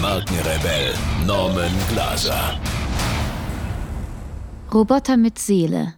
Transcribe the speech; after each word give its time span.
Markenrebell 0.00 0.94
Norman 1.26 1.72
Glaser. 1.90 2.58
Roboter 4.72 5.18
mit 5.18 5.38
Seele. 5.38 5.94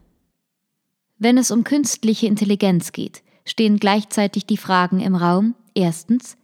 Wenn 1.19 1.39
es 1.39 1.53
um 1.53 1.63
künstliche 1.63 2.27
Intelligenz 2.27 2.91
geht, 2.91 3.23
stehen 3.45 3.77
gleichzeitig 3.77 4.45
die 4.45 4.57
Fragen 4.57 4.99
im 4.99 5.15
Raum. 5.15 5.55
Erstens, 5.75 6.37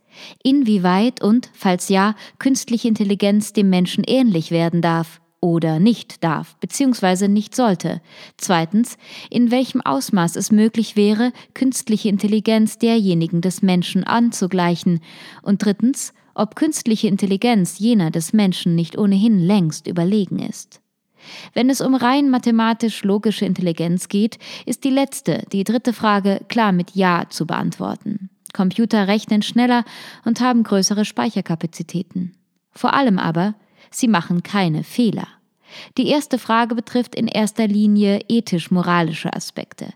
inwieweit 0.45 1.21
und, 1.21 1.51
falls 1.53 1.89
ja, 1.89 2.15
künstliche 2.39 2.87
Intelligenz 2.87 3.53
dem 3.55 3.71
Menschen 3.71 4.05
ähnlich 4.07 4.53
werden 4.53 4.81
darf 4.81 5.21
oder 5.41 5.81
nicht 5.81 6.23
darf 6.23 6.55
bzw. 6.61 7.27
nicht 7.27 7.57
sollte. 7.57 8.01
Zweitens, 8.37 8.97
in 9.31 9.51
welchem 9.51 9.81
Ausmaß 9.81 10.37
es 10.37 10.53
möglich 10.53 10.95
wäre, 10.95 11.33
künstliche 11.55 12.09
Intelligenz 12.09 12.79
derjenigen 12.79 13.41
des 13.41 13.63
Menschen 13.63 14.05
anzugleichen. 14.05 15.01
Und 15.43 15.65
drittens, 15.65 16.13
ob 16.39 16.55
künstliche 16.55 17.09
Intelligenz 17.09 17.79
jener 17.79 18.11
des 18.11 18.33
Menschen 18.33 18.75
nicht 18.75 18.97
ohnehin 18.97 19.41
längst 19.41 19.87
überlegen 19.87 20.39
ist. 20.39 20.81
Wenn 21.53 21.69
es 21.69 21.81
um 21.81 21.95
rein 21.95 22.31
mathematisch-logische 22.31 23.45
Intelligenz 23.45 24.09
geht, 24.09 24.39
ist 24.65 24.85
die 24.85 24.91
letzte, 24.91 25.45
die 25.53 25.65
dritte 25.65 25.93
Frage 25.93 26.41
klar 26.49 26.73
mit 26.73 26.93
Ja 26.93 27.25
zu 27.29 27.47
beantworten. 27.47 28.31
Computer 28.53 29.09
rechnen 29.09 29.43
schneller 29.43 29.85
und 30.25 30.41
haben 30.41 30.63
größere 30.63 31.05
Speicherkapazitäten. 31.05 32.35
Vor 32.71 32.95
allem 32.95 33.19
aber, 33.19 33.55
sie 33.91 34.09
machen 34.09 34.43
keine 34.43 34.85
Fehler. 34.85 35.27
Die 35.99 36.09
erste 36.09 36.39
Frage 36.39 36.75
betrifft 36.75 37.15
in 37.15 37.27
erster 37.27 37.67
Linie 37.67 38.21
ethisch-moralische 38.29 39.35
Aspekte. 39.35 39.93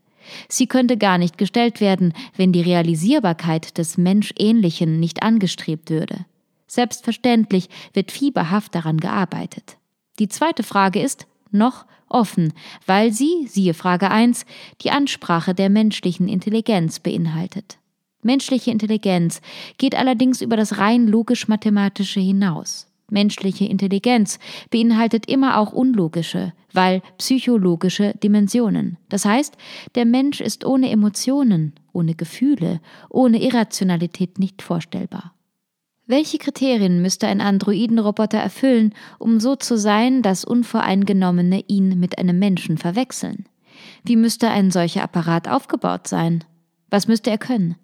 Sie 0.49 0.67
könnte 0.67 0.97
gar 0.97 1.19
nicht 1.19 1.39
gestellt 1.39 1.81
werden, 1.81 2.13
wenn 2.37 2.53
die 2.53 2.61
Realisierbarkeit 2.61 3.79
des 3.79 3.97
Menschähnlichen 3.97 5.01
nicht 5.01 5.23
angestrebt 5.23 5.91
würde. 5.91 6.27
Selbstverständlich 6.73 7.69
wird 7.93 8.11
fieberhaft 8.11 8.75
daran 8.75 8.97
gearbeitet. 8.97 9.77
Die 10.19 10.29
zweite 10.29 10.63
Frage 10.63 11.03
ist 11.03 11.27
noch 11.51 11.85
offen, 12.09 12.55
weil 12.87 13.13
sie, 13.13 13.47
siehe 13.47 13.75
Frage 13.75 14.11
1, 14.11 14.47
die 14.81 14.91
Ansprache 14.91 15.55
der 15.55 15.69
menschlichen 15.69 16.29
Intelligenz 16.29 16.99
beinhaltet. 16.99 17.77
Menschliche 18.23 18.71
Intelligenz 18.71 19.43
geht 19.77 19.95
allerdings 19.95 20.41
über 20.41 20.57
das 20.57 20.79
rein 20.79 21.09
logisch-mathematische 21.09 22.21
hinaus. 22.21 22.87
Menschliche 23.11 23.67
Intelligenz 23.67 24.39
beinhaltet 24.71 25.29
immer 25.29 25.59
auch 25.59 25.75
unlogische, 25.75 26.55
weil 26.73 27.03
psychologische 27.19 28.15
Dimensionen. 28.23 28.97
Das 29.11 29.27
heißt, 29.27 29.59
der 29.95 30.07
Mensch 30.07 30.41
ist 30.41 30.65
ohne 30.65 30.89
Emotionen, 30.89 31.75
ohne 31.93 32.15
Gefühle, 32.15 32.81
ohne 33.11 33.43
Irrationalität 33.43 34.39
nicht 34.39 34.63
vorstellbar. 34.63 35.35
Welche 36.07 36.39
Kriterien 36.39 37.01
müsste 37.01 37.29
ein 37.29 37.41
Androidenroboter 37.41 38.39
erfüllen, 38.39 38.93
um 39.19 39.39
so 39.39 39.55
zu 39.55 39.79
sein, 39.79 40.23
dass 40.23 40.45
Unvoreingenommene 40.45 41.65
ihn 41.69 42.01
mit 42.01 42.19
einem 42.19 42.39
Menschen 42.39 42.77
verwechseln? 42.77 43.47
Wie 44.05 44.17
müsste 44.17 44.49
ein 44.49 44.73
solcher 44.73 45.05
Apparat 45.05 45.49
aufgebaut 45.49 46.09
sein? 46.09 46.45
Was 46.91 47.07
müsste 47.07 47.31
er 47.31 47.39
können? 47.39 47.77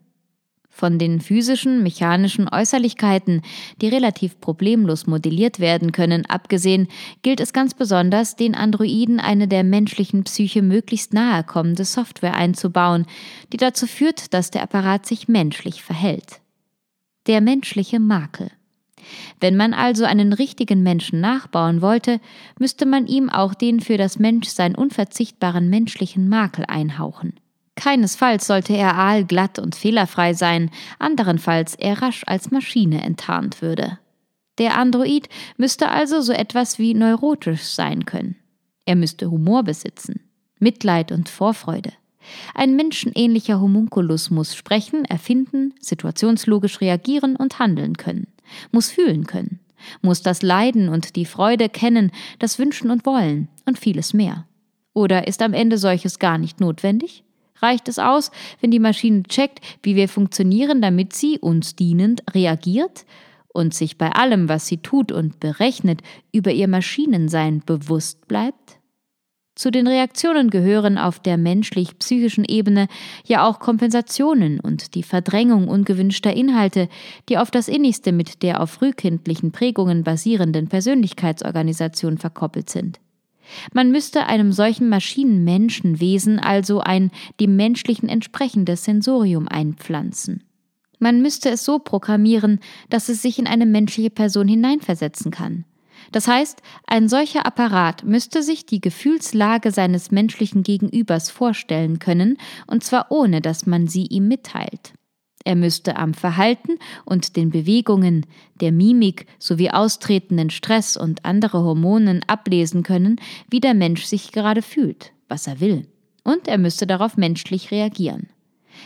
Von 0.69 0.99
den 0.99 1.21
physischen, 1.21 1.83
mechanischen 1.83 2.49
Äußerlichkeiten, 2.49 3.43
die 3.81 3.89
relativ 3.89 4.41
problemlos 4.41 5.07
modelliert 5.07 5.61
werden 5.61 5.93
können, 5.93 6.27
abgesehen, 6.27 6.89
gilt 7.23 7.41
es 7.41 7.53
ganz 7.53 7.75
besonders, 7.75 8.37
den 8.37 8.55
Androiden 8.55 9.19
eine 9.19 9.49
der 9.49 9.65
menschlichen 9.65 10.25
Psyche 10.25 10.63
möglichst 10.63 11.15
nahe 11.15 11.43
kommende 11.45 11.85
Software 11.85 12.35
einzubauen, 12.35 13.07
die 13.53 13.57
dazu 13.57 13.87
führt, 13.87 14.35
dass 14.35 14.51
der 14.51 14.63
Apparat 14.63 15.07
sich 15.07 15.27
menschlich 15.27 15.83
verhält. 15.83 16.41
Der 17.29 17.43
menschliche 17.43 18.01
Makel. 18.01 18.51
Wenn 19.39 19.57
man 19.57 19.75
also 19.75 20.05
einen 20.05 20.33
richtigen 20.33 20.83
Menschen 20.83 21.21
nachbauen 21.21 21.83
wollte, 21.83 22.21
müsste 22.59 22.87
man 22.87 23.07
ihm 23.07 23.29
auch 23.29 23.55
den 23.55 23.81
für 23.81 23.99
das 23.99 24.19
Menschsein 24.19 24.75
unverzichtbaren 24.75 25.69
menschlichen 25.69 26.29
Makel 26.29 26.65
einhauchen. 26.67 27.35
Keinesfalls 27.77 28.47
sollte 28.47 28.75
er 28.75 28.97
aalglatt 28.97 29.59
und 29.59 29.77
fehlerfrei 29.77 30.35
sein, 30.35 30.71
anderenfalls 30.99 31.75
er 31.75 32.03
rasch 32.03 32.25
als 32.27 32.51
Maschine 32.51 33.03
enttarnt 33.03 33.63
würde. 33.63 33.99
Der 34.57 34.77
Android 34.77 35.29
müsste 35.57 35.91
also 35.91 36.21
so 36.21 36.33
etwas 36.33 36.79
wie 36.79 36.95
neurotisch 36.95 37.63
sein 37.63 38.05
können. 38.07 38.37
Er 38.85 38.97
müsste 38.97 39.31
Humor 39.31 39.63
besitzen, 39.63 40.21
Mitleid 40.59 41.13
und 41.13 41.29
Vorfreude. 41.29 41.93
Ein 42.55 42.77
menschenähnlicher 42.77 43.61
Homunculus 43.61 44.31
muss 44.31 44.55
sprechen, 44.55 45.05
erfinden, 45.05 45.75
situationslogisch 45.81 46.81
reagieren 46.81 47.37
und 47.37 47.59
handeln 47.59 47.97
können, 47.97 48.29
muss 48.73 48.91
fühlen 48.91 49.27
können, 49.27 49.61
muss 50.03 50.23
das 50.23 50.43
Leiden 50.43 50.89
und 50.89 51.17
die 51.17 51.27
Freude 51.27 51.69
kennen, 51.69 52.11
das 52.39 52.59
Wünschen 52.59 52.91
und 52.91 53.07
Wollen 53.07 53.49
und 53.67 53.79
vieles 53.79 54.15
mehr. 54.15 54.47
Oder 54.95 55.29
ist 55.29 55.43
am 55.43 55.55
Ende 55.55 55.79
solches 55.79 56.19
gar 56.19 56.39
nicht 56.39 56.61
notwendig? 56.61 57.25
reicht 57.63 57.89
es 57.89 57.99
aus, 57.99 58.31
wenn 58.61 58.71
die 58.71 58.79
Maschine 58.79 59.23
checkt, 59.25 59.61
wie 59.83 59.97
wir 59.97 60.09
funktionieren, 60.09 60.83
damit 60.83 61.13
sie 61.13 61.39
uns 61.39 61.77
dienend 61.77 62.23
reagiert 62.35 63.05
und 63.49 63.75
sich 63.75 63.99
bei 63.99 64.13
allem, 64.13 64.49
was 64.49 64.67
sie 64.67 64.79
tut 64.79 65.13
und 65.13 65.41
berechnet, 65.41 66.03
über 66.33 66.53
ihr 66.53 66.69
Maschinensein 66.69 67.63
bewusst 67.65 68.29
bleibt? 68.29 68.78
Zu 69.59 69.73
den 69.73 69.89
Reaktionen 69.89 70.51
gehören 70.51 70.99
auf 70.99 71.19
der 71.19 71.37
menschlich-psychischen 71.37 72.45
Ebene 72.45 72.87
ja 73.27 73.45
auch 73.45 73.59
Kompensationen 73.59 74.61
und 74.61 74.95
die 74.95 75.03
Verdrängung 75.03 75.67
ungewünschter 75.67 76.33
Inhalte, 76.33 76.89
die 77.29 77.39
auf 77.39 77.51
das 77.51 77.67
innigste 77.67 78.13
mit 78.13 78.45
der 78.45 78.61
auf 78.61 78.71
frühkindlichen 78.71 79.51
Prägungen 79.51 80.05
basierenden 80.05 80.69
Persönlichkeitsorganisation 80.69 82.19
verkoppelt 82.19 82.71
sind. 82.71 83.01
Man 83.73 83.91
müsste 83.91 84.27
einem 84.27 84.53
solchen 84.53 84.89
Maschinenmenschenwesen 84.91 86.39
also 86.39 86.79
ein 86.79 87.11
dem 87.41 87.57
menschlichen 87.57 88.09
entsprechendes 88.09 88.85
Sensorium 88.85 89.49
einpflanzen. 89.49 90.45
Man 91.01 91.21
müsste 91.21 91.51
es 91.51 91.65
so 91.65 91.81
programmieren, 91.81 92.61
dass 92.91 93.09
es 93.09 93.23
sich 93.23 93.41
in 93.41 93.49
eine 93.49 93.67
menschliche 93.67 94.11
Person 94.11 94.47
hineinversetzen 94.47 95.33
kann. 95.33 95.65
Das 96.13 96.27
heißt, 96.27 96.63
ein 96.87 97.09
solcher 97.09 97.47
Apparat 97.47 98.05
müsste 98.05 98.43
sich 98.43 98.67
die 98.67 98.81
Gefühlslage 98.81 99.71
seines 99.71 100.11
menschlichen 100.11 100.63
Gegenübers 100.63 101.31
vorstellen 101.31 101.99
können, 101.99 102.39
und 102.67 102.83
zwar 102.83 103.11
ohne 103.11 103.41
dass 103.41 103.67
man 103.67 103.87
sie 103.87 104.07
ihm 104.07 104.29
mitteilt. 104.29 104.95
Er 105.45 105.57
müsste 105.57 105.97
am 105.97 106.15
Verhalten 106.15 106.79
und 107.05 107.37
den 107.37 107.51
Bewegungen, 107.51 108.27
der 108.61 108.73
Mimik 108.73 109.27
sowie 109.39 109.71
austretenden 109.71 110.51
Stress 110.51 110.97
und 110.97 111.25
andere 111.25 111.63
Hormonen 111.63 112.23
ablesen 112.27 112.83
können, 112.83 113.17
wie 113.49 113.61
der 113.61 113.75
Mensch 113.75 114.05
sich 114.05 114.33
gerade 114.33 114.63
fühlt, 114.63 115.13
was 115.29 115.47
er 115.47 115.61
will. 115.61 115.87
Und 116.25 116.49
er 116.49 116.59
müsste 116.59 116.87
darauf 116.87 117.17
menschlich 117.17 117.71
reagieren. 117.71 118.29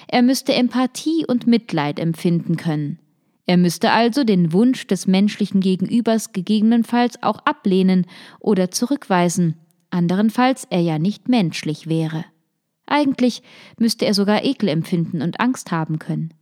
Er 0.06 0.22
müsste 0.22 0.52
Empathie 0.54 1.24
und 1.26 1.46
Mitleid 1.46 1.98
empfinden 1.98 2.56
können. 2.56 2.98
Er 3.46 3.56
müsste 3.56 3.90
also 3.90 4.24
den 4.24 4.52
Wunsch 4.52 4.86
des 4.86 5.06
menschlichen 5.06 5.60
Gegenübers 5.60 6.32
gegebenenfalls 6.32 7.22
auch 7.22 7.38
ablehnen 7.44 8.06
oder 8.38 8.70
zurückweisen, 8.70 9.56
anderenfalls 9.90 10.66
er 10.70 10.80
ja 10.80 10.98
nicht 10.98 11.28
menschlich 11.28 11.88
wäre. 11.88 12.24
Eigentlich 12.86 13.42
müsste 13.78 14.04
er 14.06 14.14
sogar 14.14 14.44
Ekel 14.44 14.68
empfinden 14.68 15.22
und 15.22 15.40
Angst 15.40 15.72
haben 15.72 15.98
können. 15.98 16.34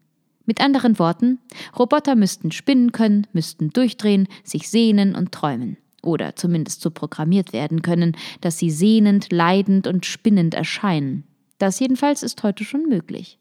Mit 0.44 0.60
anderen 0.60 0.98
Worten, 0.98 1.38
Roboter 1.78 2.16
müssten 2.16 2.50
spinnen 2.50 2.92
können, 2.92 3.26
müssten 3.32 3.70
durchdrehen, 3.70 4.26
sich 4.42 4.68
sehnen 4.68 5.14
und 5.14 5.32
träumen. 5.32 5.76
Oder 6.02 6.34
zumindest 6.34 6.80
so 6.80 6.90
programmiert 6.90 7.52
werden 7.52 7.82
können, 7.82 8.16
dass 8.40 8.58
sie 8.58 8.70
sehnend, 8.70 9.30
leidend 9.30 9.86
und 9.86 10.06
spinnend 10.06 10.54
erscheinen. 10.54 11.24
Das 11.58 11.78
jedenfalls 11.78 12.22
ist 12.22 12.42
heute 12.42 12.64
schon 12.64 12.88
möglich. 12.88 13.39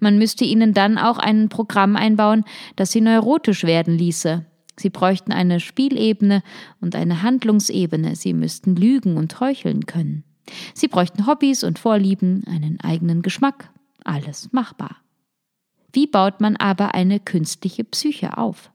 Man 0.00 0.18
müsste 0.18 0.44
ihnen 0.44 0.74
dann 0.74 0.98
auch 0.98 1.18
ein 1.18 1.48
Programm 1.48 1.96
einbauen, 1.96 2.44
das 2.76 2.92
sie 2.92 3.00
neurotisch 3.00 3.64
werden 3.64 3.96
ließe. 3.96 4.44
Sie 4.76 4.90
bräuchten 4.90 5.32
eine 5.32 5.60
Spielebene 5.60 6.42
und 6.80 6.96
eine 6.96 7.22
Handlungsebene, 7.22 8.16
sie 8.16 8.34
müssten 8.34 8.74
lügen 8.74 9.16
und 9.16 9.38
heucheln 9.40 9.86
können. 9.86 10.24
Sie 10.74 10.88
bräuchten 10.88 11.26
Hobbys 11.26 11.64
und 11.64 11.78
Vorlieben, 11.78 12.44
einen 12.46 12.80
eigenen 12.80 13.22
Geschmack, 13.22 13.70
alles 14.04 14.52
machbar. 14.52 14.96
Wie 15.92 16.06
baut 16.06 16.40
man 16.40 16.56
aber 16.56 16.94
eine 16.94 17.20
künstliche 17.20 17.84
Psyche 17.84 18.36
auf? 18.36 18.70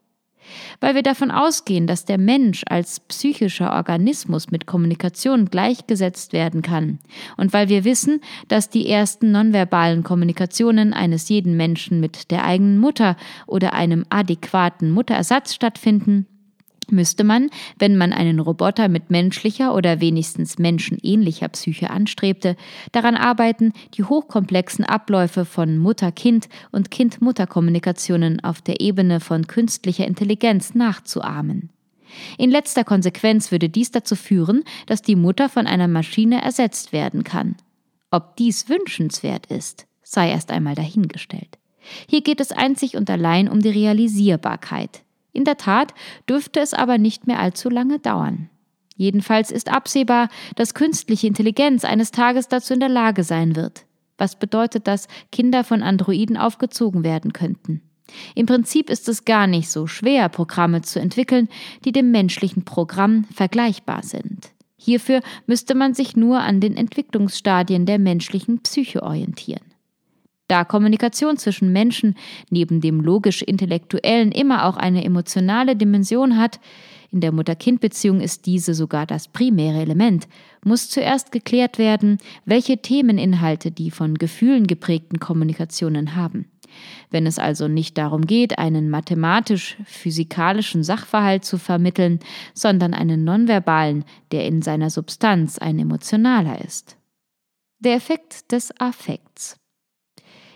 Weil 0.79 0.95
wir 0.95 1.03
davon 1.03 1.31
ausgehen, 1.31 1.87
dass 1.87 2.05
der 2.05 2.17
Mensch 2.17 2.63
als 2.67 2.99
psychischer 2.99 3.73
Organismus 3.73 4.51
mit 4.51 4.65
Kommunikation 4.65 5.45
gleichgesetzt 5.45 6.33
werden 6.33 6.61
kann. 6.61 6.99
Und 7.37 7.53
weil 7.53 7.69
wir 7.69 7.83
wissen, 7.83 8.21
dass 8.47 8.69
die 8.69 8.89
ersten 8.89 9.31
nonverbalen 9.31 10.03
Kommunikationen 10.03 10.93
eines 10.93 11.29
jeden 11.29 11.57
Menschen 11.57 11.99
mit 11.99 12.31
der 12.31 12.45
eigenen 12.45 12.77
Mutter 12.77 13.15
oder 13.47 13.73
einem 13.73 14.05
adäquaten 14.09 14.91
Mutterersatz 14.91 15.53
stattfinden, 15.53 16.25
müsste 16.91 17.23
man, 17.23 17.49
wenn 17.77 17.97
man 17.97 18.13
einen 18.13 18.39
Roboter 18.39 18.87
mit 18.87 19.09
menschlicher 19.09 19.73
oder 19.75 20.01
wenigstens 20.01 20.57
menschenähnlicher 20.57 21.47
Psyche 21.49 21.89
anstrebte, 21.89 22.55
daran 22.91 23.15
arbeiten, 23.15 23.73
die 23.95 24.03
hochkomplexen 24.03 24.85
Abläufe 24.85 25.45
von 25.45 25.77
Mutter-Kind 25.77 26.49
und 26.71 26.91
Kind-Mutter-Kommunikationen 26.91 28.43
auf 28.43 28.61
der 28.61 28.81
Ebene 28.81 29.19
von 29.19 29.47
künstlicher 29.47 30.05
Intelligenz 30.05 30.75
nachzuahmen. 30.75 31.69
In 32.37 32.49
letzter 32.49 32.83
Konsequenz 32.83 33.51
würde 33.51 33.69
dies 33.69 33.91
dazu 33.91 34.15
führen, 34.15 34.63
dass 34.87 35.01
die 35.01 35.15
Mutter 35.15 35.49
von 35.49 35.67
einer 35.67 35.87
Maschine 35.87 36.41
ersetzt 36.41 36.91
werden 36.91 37.23
kann. 37.23 37.55
Ob 38.11 38.35
dies 38.37 38.69
wünschenswert 38.69 39.45
ist, 39.45 39.85
sei 40.01 40.31
erst 40.31 40.51
einmal 40.51 40.75
dahingestellt. 40.75 41.59
Hier 42.07 42.21
geht 42.21 42.39
es 42.39 42.51
einzig 42.51 42.95
und 42.95 43.09
allein 43.09 43.47
um 43.47 43.61
die 43.61 43.69
Realisierbarkeit. 43.69 45.03
In 45.33 45.45
der 45.45 45.57
Tat 45.57 45.93
dürfte 46.27 46.59
es 46.59 46.73
aber 46.73 46.97
nicht 46.97 47.27
mehr 47.27 47.39
allzu 47.39 47.69
lange 47.69 47.99
dauern. 47.99 48.49
Jedenfalls 48.95 49.51
ist 49.51 49.71
absehbar, 49.71 50.29
dass 50.55 50.73
künstliche 50.73 51.27
Intelligenz 51.27 51.85
eines 51.85 52.11
Tages 52.11 52.47
dazu 52.47 52.73
in 52.73 52.81
der 52.81 52.89
Lage 52.89 53.23
sein 53.23 53.55
wird. 53.55 53.85
Was 54.17 54.37
bedeutet 54.37 54.87
das, 54.87 55.07
Kinder 55.31 55.63
von 55.63 55.81
Androiden 55.81 56.35
aufgezogen 56.35 57.03
werden 57.03 57.31
könnten? 57.31 57.81
Im 58.35 58.45
Prinzip 58.45 58.89
ist 58.89 59.07
es 59.07 59.23
gar 59.23 59.47
nicht 59.47 59.69
so 59.69 59.87
schwer, 59.87 60.29
Programme 60.29 60.81
zu 60.81 60.99
entwickeln, 60.99 61.47
die 61.85 61.91
dem 61.91 62.11
menschlichen 62.11 62.65
Programm 62.65 63.25
vergleichbar 63.33 64.03
sind. 64.03 64.51
Hierfür 64.77 65.21
müsste 65.45 65.75
man 65.75 65.93
sich 65.93 66.15
nur 66.15 66.39
an 66.39 66.59
den 66.59 66.75
Entwicklungsstadien 66.75 67.85
der 67.85 67.99
menschlichen 67.99 68.61
Psyche 68.61 69.03
orientieren. 69.03 69.68
Da 70.49 70.65
Kommunikation 70.65 71.37
zwischen 71.37 71.71
Menschen 71.71 72.15
neben 72.49 72.81
dem 72.81 73.01
logisch-intellektuellen 73.01 74.31
immer 74.31 74.65
auch 74.65 74.77
eine 74.77 75.05
emotionale 75.05 75.75
Dimension 75.75 76.37
hat, 76.37 76.59
in 77.11 77.21
der 77.21 77.31
Mutter-Kind-Beziehung 77.31 78.19
ist 78.19 78.47
diese 78.47 78.73
sogar 78.73 79.05
das 79.05 79.27
primäre 79.27 79.79
Element, 79.79 80.27
muss 80.63 80.89
zuerst 80.89 81.31
geklärt 81.31 81.77
werden, 81.77 82.17
welche 82.45 82.79
Themeninhalte 82.79 83.71
die 83.71 83.91
von 83.91 84.15
Gefühlen 84.15 84.65
geprägten 84.65 85.19
Kommunikationen 85.19 86.15
haben. 86.15 86.49
Wenn 87.11 87.27
es 87.27 87.37
also 87.37 87.67
nicht 87.67 87.97
darum 87.97 88.25
geht, 88.25 88.57
einen 88.57 88.89
mathematisch-physikalischen 88.89 90.83
Sachverhalt 90.83 91.45
zu 91.45 91.59
vermitteln, 91.59 92.19
sondern 92.55 92.95
einen 92.95 93.23
nonverbalen, 93.23 94.03
der 94.31 94.45
in 94.45 94.63
seiner 94.63 94.89
Substanz 94.89 95.59
ein 95.59 95.77
emotionaler 95.77 96.63
ist. 96.63 96.97
Der 97.79 97.93
Effekt 97.95 98.51
des 98.51 98.71
Affekts. 98.79 99.59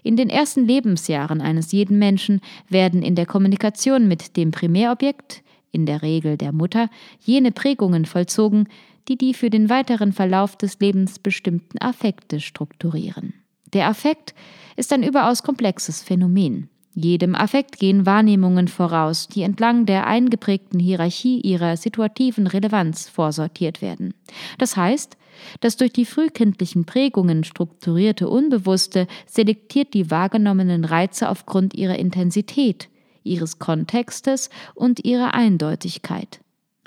In 0.04 0.18
den 0.18 0.30
ersten 0.30 0.66
Lebensjahren 0.66 1.42
eines 1.42 1.72
jeden 1.72 1.98
Menschen 1.98 2.42
werden 2.70 3.02
in 3.02 3.16
der 3.16 3.26
Kommunikation 3.26 4.08
mit 4.08 4.36
dem 4.36 4.52
Primärobjekt, 4.52 5.44
in 5.72 5.86
der 5.86 6.02
Regel 6.02 6.38
der 6.38 6.52
Mutter, 6.52 6.90
jene 7.22 7.52
Prägungen 7.52 8.06
vollzogen, 8.06 8.68
die 9.08 9.18
die 9.18 9.34
für 9.34 9.50
den 9.50 9.70
weiteren 9.70 10.14
Verlauf 10.14 10.56
des 10.56 10.80
Lebens 10.80 11.20
bestimmten 11.20 11.78
Affekte 11.80 12.40
strukturieren. 12.40 13.34
Der 13.74 13.88
Affekt 13.88 14.36
ist 14.76 14.94
ein 14.94 15.04
überaus 15.04 15.44
komplexes 15.44 16.04
Phänomen. 16.04 16.70
Jedem 16.96 17.34
Affekt 17.34 17.80
gehen 17.80 18.06
Wahrnehmungen 18.06 18.68
voraus, 18.68 19.28
die 19.28 19.42
entlang 19.42 19.88
der 19.88 20.06
eingeprägten 20.06 20.80
Hierarchie 20.80 21.42
ihrer 21.42 21.76
situativen 21.76 22.46
Relevanz 22.46 23.10
vorsortiert 23.10 23.82
werden. 23.82 24.14
Das 24.60 24.78
heißt, 24.78 25.18
das 25.60 25.78
durch 25.78 25.94
die 25.94 26.06
frühkindlichen 26.06 26.86
Prägungen 26.86 27.44
strukturierte 27.44 28.30
Unbewusste 28.30 29.08
selektiert 29.26 29.94
die 29.94 30.12
wahrgenommenen 30.12 30.86
Reize 30.86 31.30
aufgrund 31.30 31.74
ihrer 31.74 31.98
Intensität, 31.98 32.90
ihres 33.24 33.60
Kontextes 33.60 34.50
und 34.76 35.04
ihrer 35.06 35.34
Eindeutigkeit. 35.34 36.40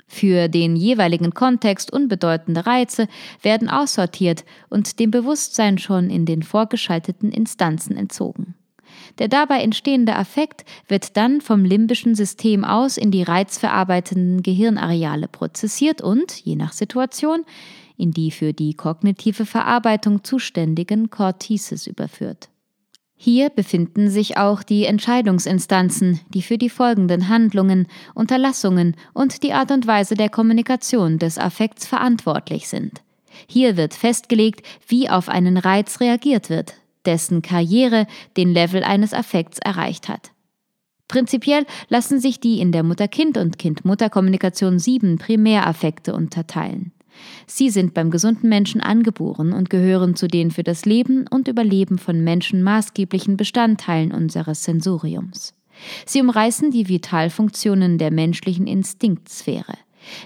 Für 0.07 0.47
den 0.47 0.77
jeweiligen 0.77 1.33
Kontext 1.33 1.91
unbedeutende 1.91 2.65
Reize 2.65 3.07
werden 3.41 3.69
aussortiert 3.69 4.45
und 4.69 4.99
dem 4.99 5.11
Bewusstsein 5.11 5.77
schon 5.77 6.09
in 6.09 6.25
den 6.25 6.43
vorgeschalteten 6.43 7.31
Instanzen 7.31 7.97
entzogen. 7.97 8.55
Der 9.19 9.27
dabei 9.27 9.61
entstehende 9.61 10.15
Affekt 10.15 10.63
wird 10.87 11.17
dann 11.17 11.41
vom 11.41 11.65
limbischen 11.65 12.15
System 12.15 12.63
aus 12.63 12.97
in 12.97 13.11
die 13.11 13.23
reizverarbeitenden 13.23 14.43
Gehirnareale 14.43 15.27
prozessiert 15.27 16.01
und, 16.01 16.33
je 16.33 16.55
nach 16.55 16.71
Situation, 16.71 17.43
in 17.97 18.11
die 18.11 18.31
für 18.31 18.53
die 18.53 18.73
kognitive 18.73 19.45
Verarbeitung 19.45 20.23
zuständigen 20.23 21.09
Cortices 21.09 21.87
überführt. 21.87 22.49
Hier 23.19 23.49
befinden 23.49 24.09
sich 24.09 24.37
auch 24.37 24.61
die 24.61 24.85
Entscheidungsinstanzen, 24.85 26.19
die 26.29 26.43
für 26.43 26.59
die 26.59 26.69
folgenden 26.69 27.29
Handlungen, 27.29 27.87
Unterlassungen 28.13 28.95
und 29.13 29.41
die 29.41 29.53
Art 29.53 29.71
und 29.71 29.87
Weise 29.87 30.13
der 30.13 30.29
Kommunikation 30.29 31.17
des 31.17 31.39
Affekts 31.39 31.87
verantwortlich 31.87 32.67
sind. 32.67 33.01
Hier 33.47 33.75
wird 33.75 33.95
festgelegt, 33.95 34.65
wie 34.87 35.09
auf 35.09 35.29
einen 35.29 35.57
Reiz 35.57 35.99
reagiert 35.99 36.51
wird, 36.51 36.75
dessen 37.05 37.41
Karriere 37.41 38.05
den 38.37 38.53
Level 38.53 38.83
eines 38.83 39.13
Affekts 39.13 39.57
erreicht 39.59 40.09
hat. 40.09 40.31
Prinzipiell 41.07 41.65
lassen 41.89 42.19
sich 42.19 42.39
die 42.39 42.59
in 42.59 42.71
der 42.71 42.83
Mutter-Kind- 42.83 43.37
und 43.37 43.57
Kind-Mutter-Kommunikation 43.57 44.77
sieben 44.77 45.17
Primäraffekte 45.17 46.13
unterteilen. 46.13 46.91
Sie 47.45 47.69
sind 47.69 47.93
beim 47.93 48.11
gesunden 48.11 48.49
Menschen 48.49 48.81
angeboren 48.81 49.53
und 49.53 49.69
gehören 49.69 50.15
zu 50.15 50.27
den 50.27 50.51
für 50.51 50.63
das 50.63 50.85
Leben 50.85 51.25
und 51.27 51.47
Überleben 51.47 51.97
von 51.97 52.23
Menschen 52.23 52.63
maßgeblichen 52.63 53.37
Bestandteilen 53.37 54.11
unseres 54.11 54.63
Sensoriums. 54.63 55.53
Sie 56.05 56.21
umreißen 56.21 56.71
die 56.71 56.87
Vitalfunktionen 56.87 57.97
der 57.97 58.11
menschlichen 58.11 58.67
Instinktsphäre. 58.67 59.73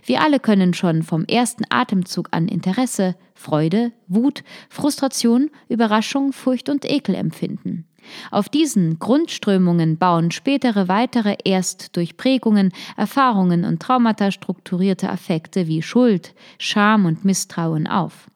Wir 0.06 0.22
alle 0.22 0.40
können 0.40 0.74
schon 0.74 1.04
vom 1.04 1.26
ersten 1.26 1.64
Atemzug 1.70 2.28
an 2.32 2.48
Interesse, 2.48 3.16
Freude, 3.34 3.92
Wut, 4.08 4.44
Frustration, 4.70 5.50
Überraschung, 5.70 6.34
Furcht 6.34 6.70
und 6.70 6.90
Ekel 6.90 7.16
empfinden. 7.16 7.86
Auf 8.32 8.50
diesen 8.50 9.00
Grundströmungen 9.00 9.98
bauen 9.98 10.32
spätere 10.32 10.88
weitere 10.88 11.38
erst 11.44 11.96
durch 11.96 12.18
Prägungen, 12.18 12.72
Erfahrungen 12.98 13.66
und 13.66 13.82
Traumata 13.82 14.32
strukturierte 14.32 15.10
Affekte 15.10 15.68
wie 15.68 15.82
Schuld, 15.82 16.34
Scham 16.58 17.06
und 17.06 17.26
Misstrauen 17.26 17.88
auf. 17.88 18.28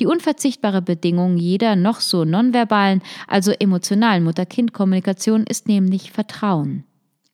Die 0.00 0.06
unverzichtbare 0.06 0.82
Bedingung 0.82 1.36
jeder 1.36 1.76
noch 1.76 2.00
so 2.00 2.24
nonverbalen, 2.24 3.02
also 3.26 3.52
emotionalen 3.52 4.24
Mutter-Kind-Kommunikation 4.24 5.44
ist 5.44 5.68
nämlich 5.68 6.12
Vertrauen. 6.12 6.84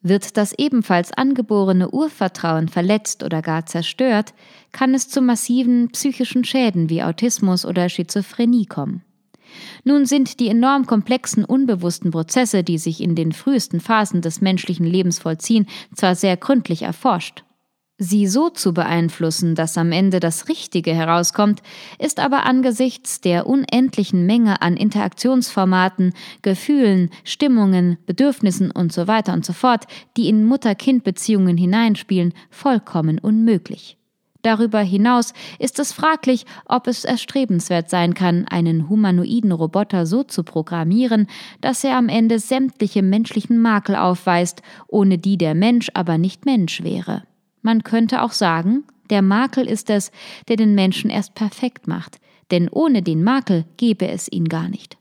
Wird 0.00 0.36
das 0.36 0.52
ebenfalls 0.58 1.12
angeborene 1.12 1.90
Urvertrauen 1.90 2.68
verletzt 2.68 3.22
oder 3.22 3.40
gar 3.40 3.66
zerstört, 3.66 4.34
kann 4.72 4.94
es 4.94 5.08
zu 5.08 5.20
massiven 5.20 5.90
psychischen 5.92 6.44
Schäden 6.44 6.90
wie 6.90 7.04
Autismus 7.04 7.64
oder 7.64 7.88
Schizophrenie 7.88 8.66
kommen. 8.66 9.02
Nun 9.84 10.06
sind 10.06 10.40
die 10.40 10.48
enorm 10.48 10.86
komplexen 10.86 11.44
unbewussten 11.44 12.10
Prozesse, 12.10 12.62
die 12.64 12.78
sich 12.78 13.00
in 13.00 13.14
den 13.14 13.32
frühesten 13.32 13.80
Phasen 13.80 14.20
des 14.20 14.40
menschlichen 14.40 14.86
Lebens 14.86 15.18
vollziehen, 15.18 15.66
zwar 15.94 16.14
sehr 16.14 16.36
gründlich 16.36 16.82
erforscht. 16.82 17.44
Sie 17.98 18.26
so 18.26 18.48
zu 18.50 18.74
beeinflussen, 18.74 19.54
dass 19.54 19.78
am 19.78 19.92
Ende 19.92 20.18
das 20.18 20.48
Richtige 20.48 20.92
herauskommt, 20.92 21.62
ist 22.00 22.18
aber 22.18 22.44
angesichts 22.46 23.20
der 23.20 23.46
unendlichen 23.46 24.26
Menge 24.26 24.60
an 24.60 24.76
Interaktionsformaten, 24.76 26.12
Gefühlen, 26.42 27.10
Stimmungen, 27.22 27.98
Bedürfnissen 28.06 28.72
usw. 28.76 29.22
So 29.24 29.32
und 29.32 29.44
so 29.44 29.52
fort, 29.52 29.84
die 30.16 30.28
in 30.28 30.44
Mutter-Kind-Beziehungen 30.44 31.56
hineinspielen, 31.56 32.34
vollkommen 32.50 33.20
unmöglich. 33.20 33.98
Darüber 34.42 34.80
hinaus 34.80 35.34
ist 35.60 35.78
es 35.78 35.92
fraglich, 35.92 36.46
ob 36.66 36.88
es 36.88 37.04
erstrebenswert 37.04 37.88
sein 37.88 38.14
kann, 38.14 38.46
einen 38.48 38.88
humanoiden 38.88 39.52
Roboter 39.52 40.04
so 40.04 40.24
zu 40.24 40.42
programmieren, 40.42 41.28
dass 41.60 41.84
er 41.84 41.96
am 41.96 42.08
Ende 42.08 42.40
sämtliche 42.40 43.02
menschlichen 43.02 43.60
Makel 43.60 43.94
aufweist, 43.94 44.62
ohne 44.88 45.18
die 45.18 45.38
der 45.38 45.54
Mensch 45.54 45.90
aber 45.94 46.18
nicht 46.18 46.44
Mensch 46.44 46.82
wäre. 46.82 47.22
Man 47.62 47.84
könnte 47.84 48.22
auch 48.22 48.32
sagen, 48.32 48.84
der 49.10 49.22
Makel 49.22 49.68
ist 49.68 49.90
es, 49.90 50.10
der 50.48 50.56
den 50.56 50.74
Menschen 50.74 51.08
erst 51.08 51.34
perfekt 51.34 51.86
macht, 51.86 52.18
denn 52.50 52.68
ohne 52.68 53.02
den 53.02 53.22
Makel 53.22 53.64
gäbe 53.76 54.08
es 54.08 54.30
ihn 54.30 54.48
gar 54.48 54.68
nicht. 54.68 54.98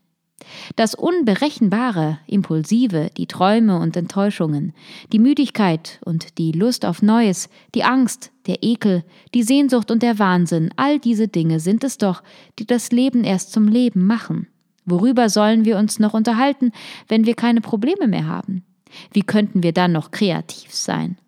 Das 0.76 0.94
Unberechenbare, 0.94 2.18
Impulsive, 2.26 3.10
die 3.16 3.26
Träume 3.26 3.78
und 3.78 3.96
Enttäuschungen, 3.96 4.72
die 5.12 5.18
Müdigkeit 5.18 6.00
und 6.04 6.38
die 6.38 6.52
Lust 6.52 6.84
auf 6.84 7.02
Neues, 7.02 7.48
die 7.74 7.84
Angst, 7.84 8.30
der 8.46 8.62
Ekel, 8.62 9.04
die 9.34 9.42
Sehnsucht 9.42 9.90
und 9.90 10.02
der 10.02 10.18
Wahnsinn, 10.18 10.70
all 10.76 10.98
diese 10.98 11.28
Dinge 11.28 11.60
sind 11.60 11.84
es 11.84 11.98
doch, 11.98 12.22
die 12.58 12.66
das 12.66 12.90
Leben 12.92 13.24
erst 13.24 13.52
zum 13.52 13.68
Leben 13.68 14.06
machen. 14.06 14.48
Worüber 14.84 15.28
sollen 15.28 15.64
wir 15.64 15.78
uns 15.78 15.98
noch 15.98 16.14
unterhalten, 16.14 16.72
wenn 17.08 17.24
wir 17.24 17.34
keine 17.34 17.60
Probleme 17.60 18.08
mehr 18.08 18.26
haben? 18.26 18.64
Wie 19.12 19.22
könnten 19.22 19.62
wir 19.62 19.72
dann 19.72 19.92
noch 19.92 20.10
kreativ 20.10 20.74
sein? 20.74 21.18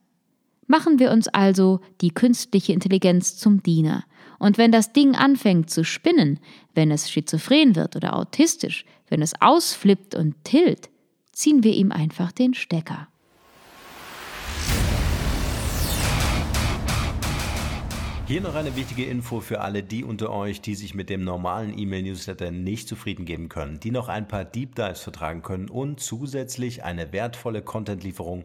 Machen 0.67 0.99
wir 0.99 1.13
uns 1.13 1.29
also 1.29 1.81
die 2.01 2.11
künstliche 2.11 2.73
Intelligenz 2.73 3.37
zum 3.37 3.63
Diener. 3.63 4.05
Und 4.45 4.59
wenn 4.59 4.73
das 4.73 4.93
Ding 4.93 5.15
anfängt 5.15 5.71
zu 5.71 5.85
spinnen, 5.85 6.39
wenn 6.75 6.91
es 6.91 7.11
schizophren 7.11 7.77
wird 7.77 7.97
oder 7.97 8.15
autistisch, 8.15 8.85
wenn 9.09 9.23
es 9.23 9.33
ausflippt 9.41 10.15
und 10.15 10.35
tilt, 10.45 10.91
ziehen 11.33 11.65
wir 11.65 11.73
ihm 11.73 11.91
einfach 11.91 12.31
den 12.31 12.53
Stecker. 12.53 13.09
Hier 18.27 18.43
noch 18.43 18.55
eine 18.55 18.77
wichtige 18.77 19.07
Info 19.07 19.41
für 19.41 19.63
alle 19.63 19.83
die 19.83 20.05
unter 20.05 20.31
euch, 20.31 20.61
die 20.61 20.75
sich 20.75 20.95
mit 20.95 21.09
dem 21.09 21.25
normalen 21.25 21.79
E-Mail-Newsletter 21.79 22.51
nicht 22.51 22.87
zufrieden 22.87 23.25
geben 23.25 23.49
können, 23.49 23.81
die 23.81 23.91
noch 23.91 24.09
ein 24.11 24.29
paar 24.29 24.45
Deep 24.45 24.75
Dives 24.75 25.01
vertragen 25.01 25.41
können 25.41 25.71
und 25.71 26.01
zusätzlich 26.01 26.85
eine 26.85 27.15
wertvolle 27.15 27.63
Content-Lieferung 27.63 28.45